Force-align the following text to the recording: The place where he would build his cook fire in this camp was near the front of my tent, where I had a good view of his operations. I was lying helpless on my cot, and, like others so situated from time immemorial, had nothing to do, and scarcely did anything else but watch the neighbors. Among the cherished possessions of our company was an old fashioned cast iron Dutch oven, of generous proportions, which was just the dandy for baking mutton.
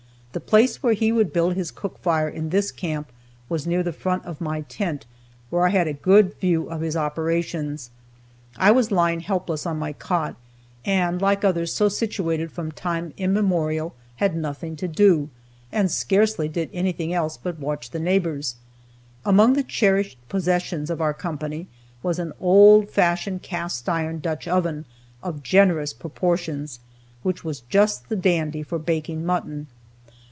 The 0.33 0.39
place 0.39 0.81
where 0.81 0.93
he 0.93 1.11
would 1.11 1.33
build 1.33 1.55
his 1.55 1.71
cook 1.71 1.97
fire 1.99 2.29
in 2.29 2.51
this 2.51 2.71
camp 2.71 3.11
was 3.49 3.67
near 3.67 3.83
the 3.83 3.91
front 3.91 4.23
of 4.23 4.39
my 4.39 4.61
tent, 4.61 5.05
where 5.49 5.65
I 5.67 5.71
had 5.71 5.89
a 5.89 5.93
good 5.93 6.35
view 6.39 6.69
of 6.69 6.79
his 6.79 6.95
operations. 6.95 7.89
I 8.55 8.71
was 8.71 8.91
lying 8.93 9.19
helpless 9.19 9.65
on 9.65 9.77
my 9.77 9.91
cot, 9.91 10.35
and, 10.85 11.21
like 11.21 11.43
others 11.43 11.73
so 11.73 11.89
situated 11.89 12.49
from 12.49 12.71
time 12.71 13.13
immemorial, 13.17 13.93
had 14.15 14.33
nothing 14.37 14.77
to 14.77 14.87
do, 14.87 15.27
and 15.69 15.91
scarcely 15.91 16.47
did 16.47 16.69
anything 16.71 17.11
else 17.13 17.35
but 17.35 17.59
watch 17.59 17.89
the 17.91 17.99
neighbors. 17.99 18.55
Among 19.25 19.51
the 19.51 19.63
cherished 19.63 20.17
possessions 20.29 20.89
of 20.89 21.01
our 21.01 21.13
company 21.13 21.67
was 22.01 22.19
an 22.19 22.31
old 22.39 22.89
fashioned 22.89 23.41
cast 23.41 23.89
iron 23.89 24.19
Dutch 24.19 24.47
oven, 24.47 24.85
of 25.21 25.43
generous 25.43 25.91
proportions, 25.91 26.79
which 27.21 27.43
was 27.43 27.59
just 27.67 28.07
the 28.07 28.15
dandy 28.15 28.63
for 28.63 28.79
baking 28.79 29.25
mutton. 29.25 29.67